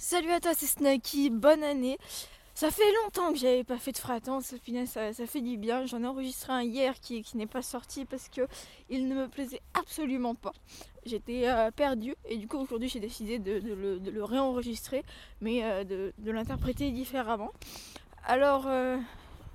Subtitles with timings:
[0.00, 1.98] Salut à toi, c'est Snacky, bonne année.
[2.54, 4.54] Ça fait longtemps que j'avais pas fait de fratance,
[4.86, 5.86] ça, ça fait du bien.
[5.86, 8.46] J'en ai enregistré un hier qui, qui n'est pas sorti parce que
[8.90, 10.52] il ne me plaisait absolument pas.
[11.04, 15.04] J'étais euh, perdue et du coup aujourd'hui j'ai décidé de, le, réenregistrer
[15.40, 17.50] mais euh, de, l'interpréter différemment.
[18.24, 18.98] Alors euh,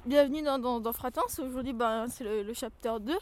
[0.05, 1.39] Bienvenue dans, dans, Fratance.
[1.39, 3.13] Aujourd'hui, ben, c'est le, le, chapter 2.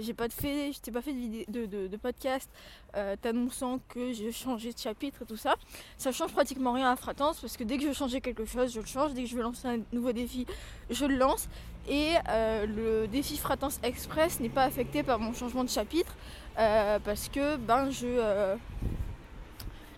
[0.00, 2.50] J'ai pas fait, je t'ai pas fait de, de, de, podcast
[2.94, 5.54] euh, t'annonçant que je changeais de chapitre et tout ça.
[5.96, 8.80] Ça change pratiquement rien à Fratance parce que dès que je changer quelque chose, je
[8.80, 9.14] le change.
[9.14, 10.44] Dès que je veux lancer un nouveau défi,
[10.90, 11.48] je le lance.
[11.88, 16.14] Et euh, le défi Fratance Express n'est pas affecté par mon changement de chapitre
[16.58, 18.56] euh, parce que ben je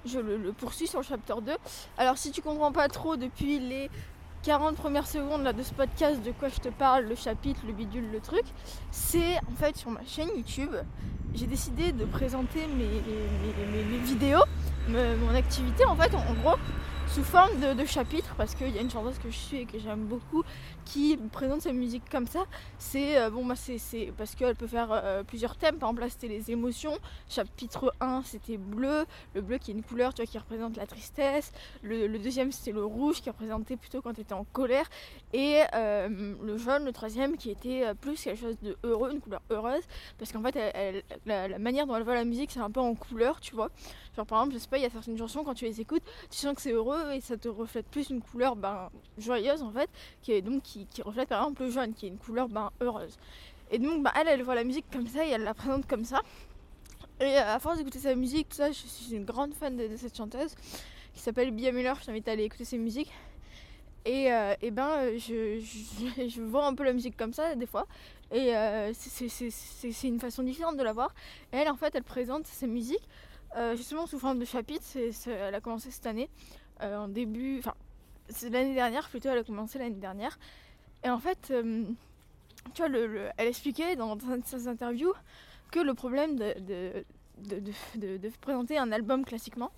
[0.05, 1.53] je le, le, poursuis sur le chapter 2.
[1.99, 3.91] Alors si tu comprends pas trop depuis les
[4.43, 7.73] 40 premières secondes là, de ce podcast de quoi je te parle, le chapitre, le
[7.73, 8.45] bidule, le truc,
[8.91, 10.71] c'est en fait sur ma chaîne YouTube,
[11.35, 14.45] j'ai décidé de présenter mes, mes, vidéos,
[14.89, 16.57] mon activité en fait, en gros,
[17.15, 19.79] sous forme de, chapitres parce qu'il y a une chanteuse que je suis et que
[19.79, 20.43] j'aime beaucoup
[20.85, 22.45] qui présente sa musique comme ça.
[22.79, 25.79] C'est euh, bon, bah, c'est parce qu'elle peut faire euh, plusieurs thèmes.
[25.79, 26.97] Par exemple, là c'était les émotions.
[27.29, 30.87] Chapitre 1 c'était bleu, le bleu qui est une couleur tu vois, qui représente la
[30.87, 31.53] tristesse.
[31.83, 34.89] Le, deuxième c'était le rouge qui représentait plutôt quand tu étais en colère.
[35.33, 39.43] Et euh, le jaune, le troisième qui était plus quelque chose de heureux, une couleur
[39.51, 39.85] heureuse.
[40.19, 42.81] Parce qu'en fait, elle, la, la, manière dont elle voit la musique c'est un peu
[42.81, 43.71] en couleur, tu vois.
[44.17, 46.03] Genre par exemple, je sais pas, il y a certaines chansons quand tu les écoutes,
[46.31, 49.71] tu sens que c'est heureux et ça te reflète plus une couleur ben, joyeuse en
[49.71, 49.89] fait,
[50.23, 53.19] qui est donc qui, reflète par exemple le jaune, qui est une couleur ben, heureuse.
[53.71, 56.05] Et donc ben, elle, elle voit la musique comme ça et elle la présente comme
[56.05, 56.21] ça.
[57.21, 59.97] Et euh, à force d'écouter sa musique, tout ça, je suis une grande fan de,
[59.97, 60.55] cette chanteuse
[61.13, 61.93] qui s'appelle Bia Muller.
[62.01, 63.13] Je t'invite à aller écouter ses musiques.
[64.05, 67.87] Et, euh, et ben, je, je, vois un peu la musique comme ça des fois.
[68.31, 71.13] Et euh, c'est une façon différente de la voir.
[71.53, 73.09] Et elle, en fait, elle présente ses musiques
[73.75, 74.85] justement sous forme de chapitres.
[75.27, 76.29] elle a commencé cette année.
[76.83, 77.75] Euh, en début, enfin,
[78.29, 80.39] c'est l'année dernière plutôt, elle a commencé l'année dernière.
[81.05, 81.85] Et en fait, euh,
[82.75, 85.13] tu vois, le, elle expliquait dans, ses interviews
[85.71, 87.63] que le problème de, de,
[87.97, 89.73] de, de, présenter un album classiquement,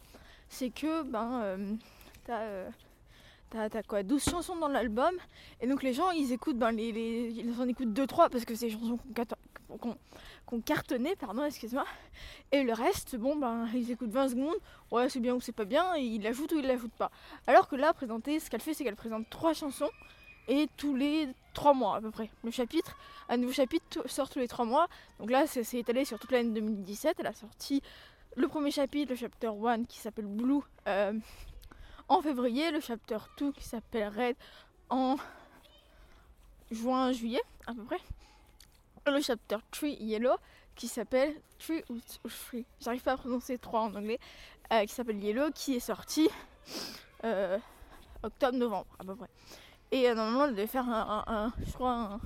[0.49, 1.75] c'est que ben, euh,
[2.25, 2.71] t'as,
[3.51, 5.15] t'as, quoi 12 chansons dans l'album,
[5.61, 8.67] et donc les gens ils écoutent, ben, les, ils en écoutent 2-3 parce que c'est
[8.67, 8.99] des chansons
[9.79, 9.97] qu'on,
[10.47, 11.85] qu'on cartonné, pardon, excuse-moi.
[12.53, 14.57] Et le reste, bon, ben, ils écoutent 20 secondes,
[14.91, 17.11] ouais, c'est bien ou c'est pas bien, et ils l'ajoutent ou ils l'ajoutent pas.
[17.47, 19.91] Alors que là, présenter, ce qu'elle fait, c'est qu'elle présente trois chansons,
[20.49, 22.31] et tous les trois mois à peu près.
[22.43, 22.97] Le chapitre,
[23.29, 24.89] un nouveau chapitre sort tous les trois mois.
[25.19, 27.17] Donc là, c'est étalé sur toute l'année 2017.
[27.21, 27.83] Elle a sorti
[28.37, 31.13] le premier chapitre, le chapter 1 qui s'appelle Blue, euh,
[32.11, 34.37] en février, le chapter 2 qui s'appelle Red
[34.91, 35.17] en
[36.71, 38.01] juin, juillet à peu près
[39.07, 40.37] le chapter 3 Yellow
[40.77, 44.19] qui s'appelle 3 ou 3, j'arrive pas à prononcer 3 en anglais,
[44.73, 46.29] euh, qui s'appelle Yellow, qui est sorti
[47.25, 47.59] euh,
[48.23, 49.29] octobre-novembre à peu près.
[49.91, 52.21] Et euh, normalement, elle devait faire un, je crois,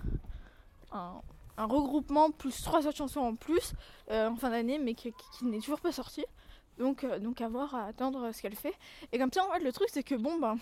[0.93, 1.21] un,
[1.57, 3.75] regroupement plus trois autres chansons en plus
[4.11, 5.13] en fin d'année, mais qui,
[5.43, 6.25] n'est toujours pas sorti.
[6.79, 8.75] Donc, donc à voir, à attendre ce qu'elle fait.
[9.13, 10.57] Et comme ça, en fait, le truc, c'est que bon, ben,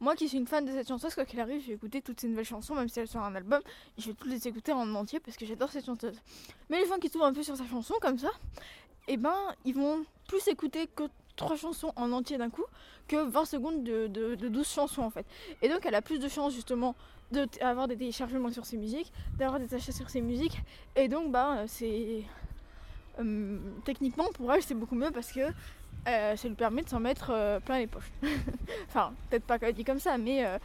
[0.00, 2.20] moi qui suis une fan de cette chanteuse, quoi qu'il arrive, je vais écouter toutes
[2.20, 3.60] ces nouvelles chansons, même si elles sont un album,
[3.96, 6.20] je vais toutes les écouter en entier parce que j'adore cette chanteuse.
[6.70, 8.30] Mais les gens qui tombent un peu sur sa chanson comme ça,
[9.08, 11.04] et eh ben ils vont plus écouter que
[11.34, 12.64] trois chansons en entier d'un coup
[13.06, 15.26] que 20 secondes de, de, 12 chansons en fait.
[15.62, 16.94] Et donc elle a plus de chances justement
[17.30, 20.60] d'avoir des téléchargements sur ses musiques, d'avoir des achats sur ses musiques,
[20.94, 22.22] et donc bah c'est...
[23.20, 25.40] Euh, techniquement pour elle c'est beaucoup mieux parce que
[26.06, 28.10] euh, ça lui permet de s'en mettre euh, plein les poches.
[28.88, 30.58] enfin, peut-être pas dit comme ça, mais euh,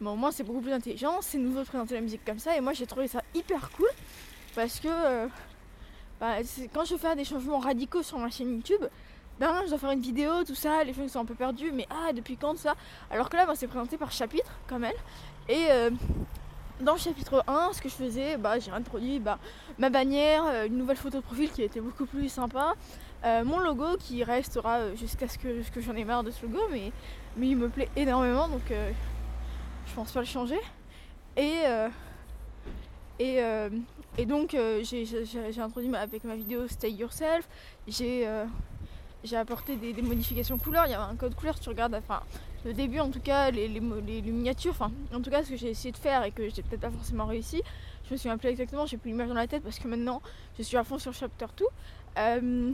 [0.00, 2.60] au moins c'est beaucoup plus intelligent, c'est nouveau de présenter la musique comme ça, et
[2.60, 3.88] moi j'ai trouvé ça hyper cool
[4.54, 5.28] parce que
[6.20, 6.36] bah,
[6.72, 8.82] quand je fais des changements radicaux sur ma chaîne YouTube,
[9.38, 11.86] ben je dois faire une vidéo, tout ça, les gens sont un peu perdus, mais
[11.90, 12.74] ah, depuis quand ça?
[13.10, 14.96] Alors que là, c'est présenté par chapitre, comme elle,
[15.48, 15.66] et
[16.80, 19.38] dans le chapitre 1, ce que je faisais, bah, j'ai introduit bah,
[19.78, 22.74] ma bannière, une nouvelle photo de profil qui était beaucoup plus sympa,
[23.24, 26.60] euh, mon logo qui restera euh, jusqu'à ce que, j'en ai marre de ce logo,
[26.70, 26.92] mais,
[27.38, 28.90] mais il me plaît énormément donc euh,
[29.86, 30.60] je pense pas le changer.
[31.36, 31.62] Et,
[33.18, 33.40] et,
[34.18, 37.48] et donc j'ai introduit avec ma vidéo Stay Yourself,
[37.88, 38.26] j'ai
[39.36, 42.22] apporté des, modifications couleurs, il y avait un code couleur tu regardes, enfin
[42.64, 45.70] le début en tout cas, les, les, miniatures, enfin en tout cas ce que j'ai
[45.70, 47.62] essayé de faire et que j'ai peut-être pas forcément réussi,
[48.08, 50.22] je me souviens plus exactement, j'ai plus l'image dans la tête parce que maintenant
[50.58, 51.64] je suis à fond sur Chapter 2.
[52.18, 52.72] Euh,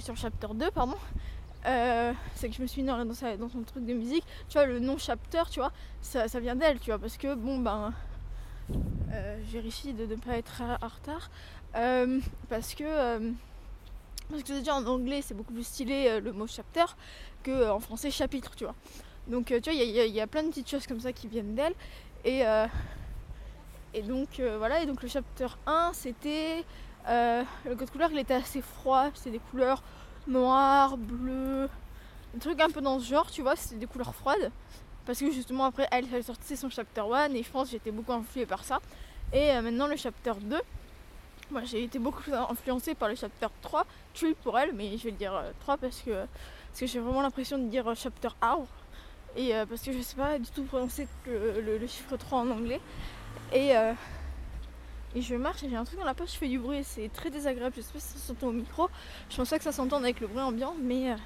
[0.00, 0.96] sur chapter 2, pardon,
[1.66, 4.24] euh, c'est que je me suis mis dans, dans, son truc de musique.
[4.48, 7.58] Tu vois, le nom chapter, tu vois, ça, vient d'elle, tu vois, parce que bon,
[7.58, 7.92] ben,
[9.12, 11.30] euh, je vérifie de ne pas être en retard.
[12.48, 13.34] parce que
[14.30, 16.84] Parce que déjà en anglais c'est beaucoup plus stylé le mot chapter
[17.42, 18.74] que en français chapitre, tu vois.
[19.26, 21.74] Donc tu vois, il y, a plein de petites choses comme ça qui viennent d'elle.
[22.24, 22.42] Et,
[23.92, 26.64] et donc voilà, et donc le chapter 1 c'était.
[27.06, 29.82] le code couleur il était assez froid, c'était des couleurs
[30.26, 31.68] noires, bleues,
[32.34, 34.50] un truc un peu dans ce genre, tu vois, c'était des couleurs froides.
[35.06, 37.90] Parce que justement après elle, elle sortait son chapter 1 et je pense que j'étais
[37.90, 38.80] beaucoup influée par ça.
[39.32, 40.60] Et euh, maintenant le chapter 2,
[41.50, 45.10] moi j'ai été beaucoup influencée par le chapter 3, tu pour elle, mais je vais
[45.10, 48.28] le dire 3 euh, parce que, parce que j'ai vraiment l'impression de dire euh, chapter
[48.40, 48.68] arbre.
[49.36, 52.80] Et parce que je sais pas du tout prononcer le, chiffre 3 en anglais.
[53.52, 53.70] Et,
[55.16, 57.12] et je marche et j'ai un truc dans la poche, je fais du bruit, c'est
[57.12, 57.74] très désagréable.
[57.76, 58.88] Je sais pas si ça s'entend au micro.
[59.28, 61.16] Je pense pas que ça s'entende avec le bruit ambiant, mais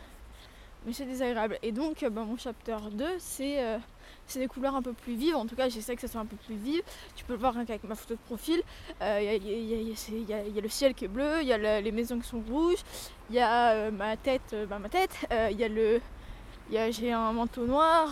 [0.87, 1.59] mais c'est désagréable.
[1.63, 3.05] Et donc, bah, mon chapter 2,
[3.41, 3.79] euh,
[4.29, 5.37] c'est des couleurs un peu plus vives.
[5.37, 6.83] En tout cas, j'essaie que ça soit un peu plus vive.
[7.17, 8.63] Tu peux le voir avec ma photo de profil.
[9.01, 12.41] Il y, a le ciel qui est bleu, il y a les maisons qui sont
[12.41, 12.85] rouges,
[13.31, 16.01] il y a euh, ma tête, euh, bah, ma tête, il y a le.
[16.71, 18.11] J'ai un manteau noir,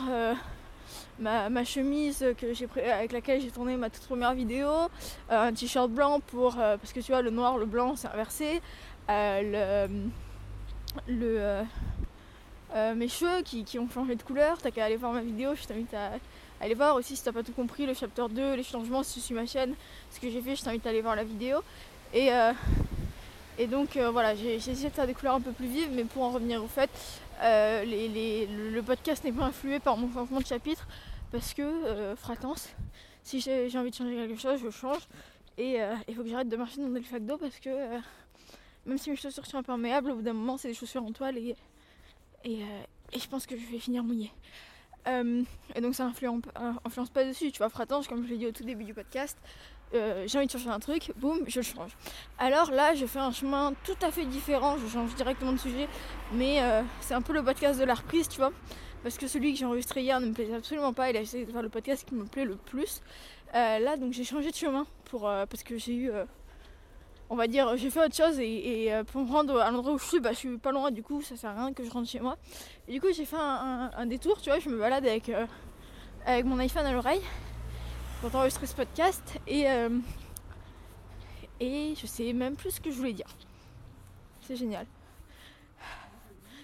[1.18, 4.70] ma, chemise que avec laquelle j'ai tourné ma toute première vidéo,
[5.28, 6.56] un t-shirt blanc pour.
[6.56, 8.62] parce que tu vois, le noir, le blanc, c'est inversé.
[11.08, 11.64] le
[12.76, 14.58] euh, mes cheveux qui, ont changé de couleur.
[14.58, 16.11] T'as qu'à aller voir ma vidéo, je t'invite à,
[16.61, 19.20] aller voir aussi si t'as pas tout compris, le chapter 2, les changements si tu
[19.20, 19.75] suis ma chaîne,
[20.11, 21.61] ce que j'ai fait, je t'invite à aller voir la vidéo.
[22.12, 22.52] Et, euh,
[23.70, 26.23] donc euh, voilà, j'ai essayé de faire des couleurs un peu plus vives, mais pour
[26.23, 26.90] en revenir au fait,
[27.40, 30.87] le podcast n'est pas influé par mon changement de chapitre
[31.32, 32.69] parce que fratance,
[33.22, 35.08] si j'ai envie de changer quelque chose, je change.
[35.56, 37.70] Et il faut que j'arrête de marcher dans des d'eau parce que
[38.84, 41.38] même si mes chaussures sont imperméables, au bout d'un moment c'est des chaussures en toile
[41.38, 41.56] et
[42.46, 42.82] euh,
[43.12, 44.32] et, je pense que je vais finir mouillée.
[45.08, 45.43] Euh,
[45.75, 48.46] et donc ça influence, euh, influence pas dessus, tu vois, Fratange, comme je l'ai dit
[48.46, 49.38] au tout début du podcast,
[49.93, 51.96] j'ai envie de changer un truc, boum, je le change.
[52.38, 55.88] Alors là, je fais un chemin tout à fait différent, je change directement de sujet,
[56.34, 56.60] mais
[57.00, 58.52] c'est un peu le podcast de la reprise, tu vois,
[59.04, 61.46] parce que celui que j'ai enregistré hier ne me plaisait absolument pas, il a essayé
[61.46, 63.00] de faire le podcast qui me plaît le plus.
[63.54, 66.10] là, donc j'ai changé de chemin pour, parce que j'ai eu
[67.28, 69.99] on va dire, j'ai fait autre chose et, euh, pour me rendre à l'endroit où
[69.99, 71.90] je suis, bah, je suis pas loin, du coup, ça sert à rien que je
[71.90, 72.37] rentre chez moi.
[72.87, 75.46] Et du coup, j'ai fait un, détour, tu vois, je me balade avec, euh,
[76.25, 77.23] avec mon iPhone à l'oreille
[78.20, 79.99] pour enregistrer ce podcast et, euh,
[81.61, 83.29] et je sais même plus ce que je voulais dire.
[84.40, 84.87] C'est génial.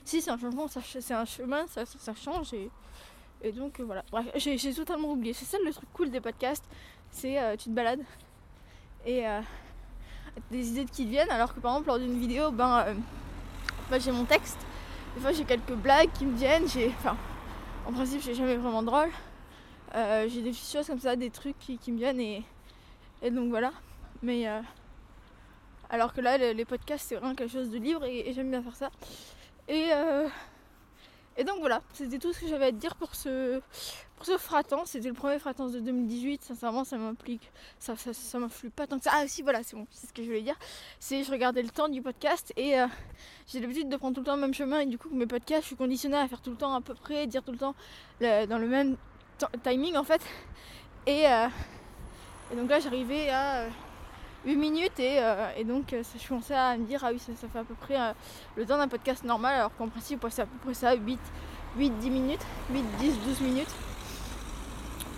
[0.05, 2.71] Si, c'est un changement, c'est un chemin, ça, change et,
[3.43, 4.05] et donc voilà.
[4.11, 5.33] Bref, j'ai totalement oublié.
[5.33, 6.65] C'est ça le truc cool des podcasts,
[7.11, 8.05] c'est tu te balades
[9.05, 9.25] et
[10.51, 14.25] des idées qui viennent, alors que par exemple lors d'une vidéo, ben, euh, j'ai mon
[14.25, 14.59] texte.
[15.15, 16.89] Des fois j'ai quelques blagues qui me viennent, j'ai.
[16.99, 17.17] Enfin,
[17.87, 19.11] en principe j'ai jamais vraiment drôle.
[19.95, 22.43] Euh, j'ai des choses comme ça, des trucs qui, me viennent et,
[23.21, 23.73] et donc voilà.
[24.23, 24.61] Mais euh,
[25.91, 28.77] alors que là les, podcasts c'est vraiment quelque chose de libre et, j'aime bien faire
[28.77, 28.91] ça.
[29.69, 29.91] Et
[31.37, 33.61] et donc voilà, c'était tout ce que j'avais à te dire pour ce,
[34.17, 34.85] pour ce fratant.
[34.85, 36.43] C'était le premier fratant de 2018.
[36.43, 37.51] Sincèrement, ça m'implique.
[37.79, 39.13] Ça, ça, ça m'influe pas tant que ça.
[39.15, 40.57] Ah, si, voilà, c'est bon, c'est ce que je voulais dire.
[40.99, 42.87] C'est je regardais le temps du podcast et euh,
[43.47, 44.81] j'ai l'habitude de prendre tout le temps le même chemin.
[44.81, 46.95] Et du coup, mes podcasts, je suis conditionnée à faire tout le temps à peu
[46.95, 47.75] près, dire tout le temps
[48.21, 48.97] dans le même
[49.63, 50.21] timing en fait.
[51.07, 51.49] Et, euh,
[52.53, 53.67] et donc là, j'arrivais à.
[54.45, 57.65] 8 minutes et, euh, donc je commençais à me dire ah oui ça, fait à
[57.65, 57.97] peu près
[58.57, 61.19] le temps d'un podcast normal alors qu'en principe c'est à peu près ça 8
[61.77, 63.75] 8 10 minutes 8 10 12 minutes.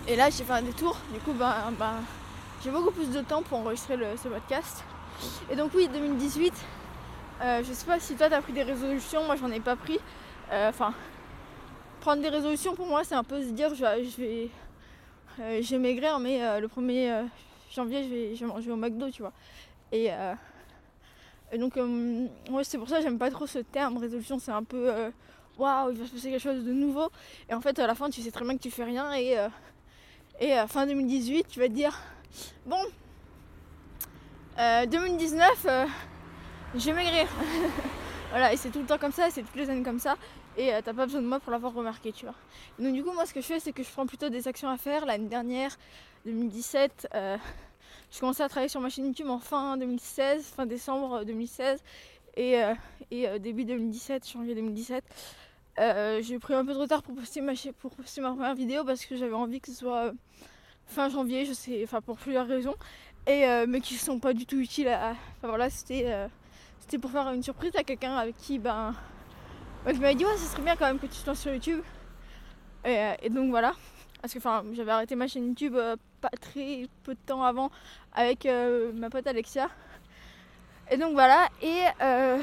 [0.07, 1.95] Et là j'ai fait un détour du coup ben, ben,
[2.63, 4.83] j'ai beaucoup plus de temps pour enregistrer ce podcast.
[5.49, 6.53] Et donc oui 2018
[7.41, 9.99] euh, je sais pas si toi t'as pris des résolutions moi j'en ai pas pris.
[10.51, 10.93] Euh, enfin
[11.99, 15.75] prendre des résolutions pour moi c'est un peu se dire je vais, je vais, je
[15.75, 17.25] maigrir mais le premier
[17.75, 19.33] janvier, je vais, je manger au McDo, tu vois.
[19.91, 20.33] Et, euh,
[21.57, 22.27] donc, euh,
[22.63, 23.97] c'est pour ça que j'aime pas trop ce terme.
[23.97, 25.11] Résolution, c'est un peu euh,
[25.57, 27.09] waouh, il va se passer quelque chose de nouveau.
[27.49, 29.13] Et en fait, à la fin, tu sais très bien que tu fais rien.
[29.15, 29.37] Et,
[30.39, 31.97] et fin 2018, tu vas te dire
[32.65, 32.81] bon,
[34.57, 35.67] 2019,
[36.75, 37.27] je vais maigrir.
[38.31, 40.17] voilà, et c'est tout le temps comme ça, c'est toutes les années comme ça.
[40.57, 42.35] Et t'as pas besoin de moi pour l'avoir remarqué, tu vois.
[42.79, 44.69] donc, du coup, moi, ce que je fais, c'est que je prends plutôt des actions
[44.69, 45.05] à faire.
[45.05, 45.77] L'année dernière,
[46.25, 47.37] 2017, euh,
[48.15, 51.83] je commençais à travailler sur ma chaîne YouTube en fin 2016, fin décembre 2016
[52.37, 52.73] et, euh,
[53.11, 55.03] euh, début 2017, janvier 2017.
[56.21, 59.59] j'ai pris un peu de retard pour poster ma, première vidéo parce que j'avais envie
[59.59, 60.13] que ce soit
[60.85, 62.75] fin janvier, je sais, enfin pour plusieurs raisons,
[63.27, 65.11] et mais qui sont pas du tout utiles à.
[65.11, 66.29] Enfin voilà, c'était
[67.01, 68.95] pour faire une surprise à quelqu'un avec qui ben
[69.91, 71.81] qui m'avait dit ouais ce serait bien quand même que tu sois sur YouTube.
[72.85, 73.73] et donc voilà.
[74.25, 75.95] Parce que j'avais arrêté ma chaîne YouTube euh,
[76.29, 77.71] très peu de temps avant
[78.13, 79.69] avec euh, ma pote Alexia.
[80.91, 82.37] Et donc voilà, et, euh,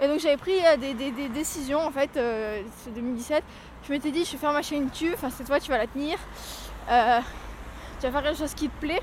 [0.00, 3.44] donc j'avais pris des, des, décisions en fait, c'est 2017.
[3.84, 5.86] Je m'étais dit je vais faire ma chaîne YouTube, enfin cette fois tu vas la
[5.86, 6.18] tenir.
[6.86, 9.02] tu vas faire quelque chose qui te plaît.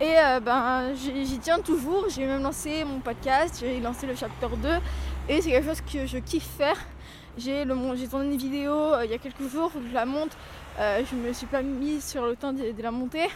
[0.00, 2.08] Et ben j'y tiens toujours.
[2.08, 4.68] J'ai même lancé mon podcast, j'ai lancé le chapter 2
[5.28, 6.76] et c'est quelque chose que je kiffe faire.
[7.40, 7.64] J'ai
[8.10, 10.36] tourné une vidéo euh, il y a quelques jours, que je la monte.
[10.78, 13.28] Euh, je me suis pas mise sur le temps de, la monter.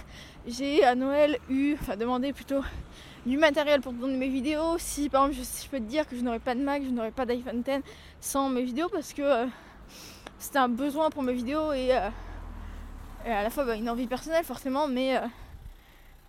[0.46, 2.60] J'ai à Noël eu, enfin demandé plutôt
[3.24, 4.76] du matériel pour tourner mes vidéos.
[4.76, 7.12] Si par exemple je, peux te dire que je n'aurais pas de Mac, je n'aurais
[7.12, 7.80] pas d'iPhone 10
[8.20, 9.46] sans mes vidéos parce que euh,
[10.38, 12.12] c'était un besoin pour mes vidéos et, à
[13.24, 15.18] la fois bah, une envie personnelle forcément, mais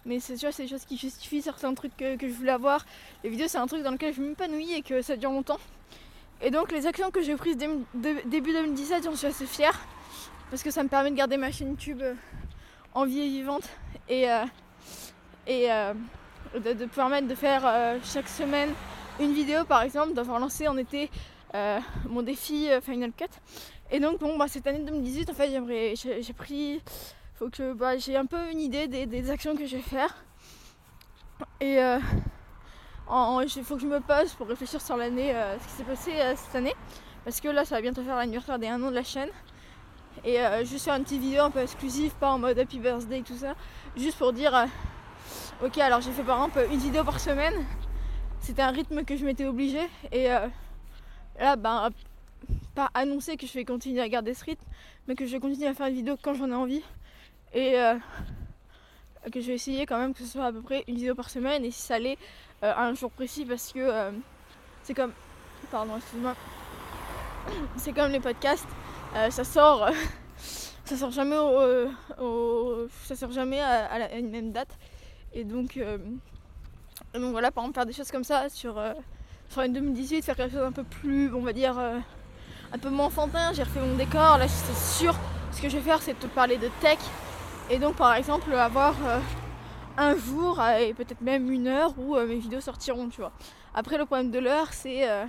[0.06, 2.86] mais c'est des choses qui justifient certains trucs que, que je voulais avoir.
[3.26, 5.60] Les vidéos c'est un truc dans lequel je m'épanouis et que ça dure longtemps.
[6.42, 9.80] Et donc les actions que j'ai prises début 2017, j'en suis assez fière
[10.50, 12.14] parce que ça me permet de garder ma chaîne YouTube euh,
[12.94, 13.68] en vie et vivante
[14.10, 14.46] et, euh,
[15.50, 15.94] euh,
[16.54, 17.64] de, permettre de faire
[18.04, 18.70] chaque semaine
[19.20, 21.10] une vidéo par exemple, d'avoir lancé en été
[22.10, 23.26] mon défi Final Cut.
[23.92, 26.82] Et donc bon bah cette année 2018 en fait j'aimerais j'ai pris
[27.36, 30.16] faut que bah, j'ai un peu une idée des, des, actions que je vais faire.
[31.60, 31.80] Et
[33.10, 36.12] il faut que je me pose pour réfléchir sur l'année, euh, ce qui s'est passé
[36.16, 36.76] euh, cette année.
[37.24, 39.30] Parce que là, ça va bientôt faire l'anniversaire des 1 an de la chaîne.
[40.24, 43.20] Et euh, juste faire une petite vidéo un peu exclusive, pas en mode happy birthday
[43.20, 43.56] et tout ça.
[43.96, 44.68] Juste pour dire,
[45.64, 47.54] ok, alors j'ai fait par exemple une vidéo par semaine.
[48.40, 49.82] C'était un rythme que je m'étais obligé.
[50.12, 50.28] Et
[51.40, 51.90] là, ben,
[52.76, 54.66] pas annoncer que je vais continuer à garder ce rythme,
[55.08, 56.84] mais que je vais continuer à faire une vidéo quand j'en ai envie.
[57.54, 57.76] Et
[59.32, 61.30] que je vais essayer quand même que ce soit à peu près une vidéo par
[61.30, 61.64] semaine.
[61.66, 62.18] Et si ça allait,
[62.64, 64.12] euh, un jour précis parce que euh,
[64.84, 65.12] c'est comme.
[65.72, 66.36] Pardon, excuse-moi.
[67.78, 68.68] C'est comme les podcasts,
[69.16, 69.90] euh, ça sort.
[70.86, 74.78] ça sort jamais au, ça sort jamais à, une même date.
[75.34, 75.80] Et donc,
[77.14, 78.82] donc voilà, par exemple faire des choses comme ça sur,
[79.50, 83.08] sur une 2018, faire quelque chose un peu plus, on va dire, un peu moins
[83.08, 83.54] enfantin.
[83.54, 85.16] J'ai refait mon décor, là c'est sûr.
[85.52, 87.00] Ce que je vais faire, c'est de te parler de tech.
[87.70, 88.96] Et donc par exemple avoir
[89.98, 93.32] un jour et peut-être même une heure où euh, mes vidéos sortiront, tu vois.
[93.74, 95.26] Après, le problème de l'heure, c'est euh,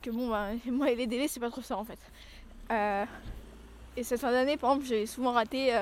[0.00, 1.98] que bon, bah, moi et les délais, c'est pas trop ça en fait.
[2.70, 3.04] Euh,
[3.96, 5.72] et cette fin d'année, par exemple, j'ai souvent raté,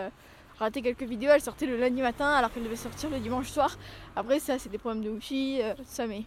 [0.59, 1.31] raté quelques vidéos.
[1.31, 3.79] Elles sortaient le lundi matin alors qu'elles devaient sortir le dimanche soir.
[4.17, 6.25] Après, ça, c'est des problèmes de wifi, tout ça, mais,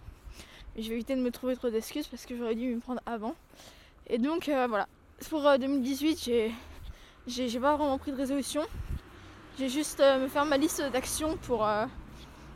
[0.78, 3.34] je vais éviter de me trouver trop d'excuses parce que j'aurais dû me prendre avant.
[4.08, 4.88] Et donc, voilà.
[5.30, 6.52] Pour 2018, j'ai
[7.28, 8.62] j'ai pas vraiment pris de résolution.
[9.60, 11.86] J'ai juste euh, me faire ma liste d'actions pour, euh,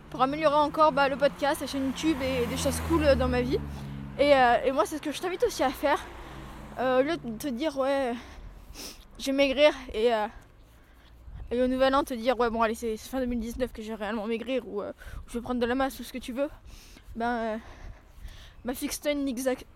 [0.09, 3.41] pour améliorer encore bah, le podcast, la chaîne YouTube et des choses cool dans ma
[3.41, 3.59] vie.
[4.17, 5.99] Et, euh, moi, c'est ce que je t'invite aussi à faire.
[6.79, 8.13] au lieu de te dire, ouais,
[9.19, 10.11] je vais maigrir et,
[11.51, 13.95] et au nouvel an, te dire, ouais, bon, allez, c'est fin 2019 que je vais
[13.95, 14.81] réellement maigrir ou,
[15.27, 16.49] je vais prendre de la masse ou ce que tu veux.
[17.17, 17.59] Ben,
[18.63, 19.27] bah, fixe-toi une,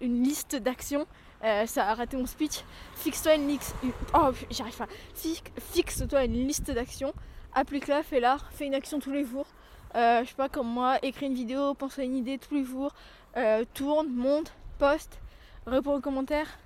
[0.01, 1.05] une liste d'actions
[1.43, 2.63] euh, ça a raté mon speech.
[2.96, 3.75] Fixe-toi une liste.
[4.13, 4.88] Oh, j'arrive pas.
[5.15, 7.13] Fixe-toi une liste d'actions.
[7.53, 8.38] Applique-la, fais-la.
[8.51, 9.48] Fais une action tous les jours.
[9.96, 12.63] Euh, je sais pas, comme moi, écris une vidéo, pense à une idée tous les
[12.63, 12.93] jours.
[13.38, 15.19] Euh, tourne, monte, poste,
[15.65, 16.60] réponds aux commentaires.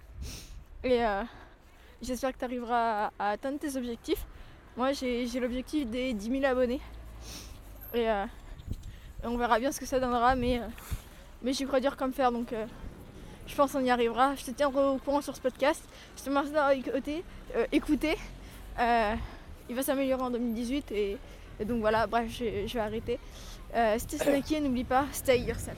[0.84, 1.02] Et
[2.02, 4.26] j'espère que tu arriveras à, atteindre tes objectifs.
[4.76, 6.82] Moi, j'ai l'objectif des 10 000 abonnés.
[7.94, 8.08] Et,
[9.24, 10.36] on verra bien ce que ça donnera.
[10.36, 10.60] Mais,
[11.42, 12.32] mais j'y crois dur comme faire.
[12.32, 12.54] Donc.
[13.48, 14.36] Je pense qu'on y arrivera.
[14.36, 15.84] Je te tiendrai au courant sur ce podcast.
[16.18, 16.72] Je te remercie d'avoir.
[16.72, 18.18] Euh, écouté.
[18.80, 19.16] Euh,
[19.70, 21.18] il va s'améliorer en 2018 et,
[21.66, 23.20] donc voilà, bref, je, vais arrêter.
[23.76, 25.78] Euh, C'était Snacky, n'oublie pas, stay yourself.